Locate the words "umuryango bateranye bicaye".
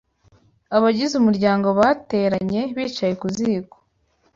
1.21-3.13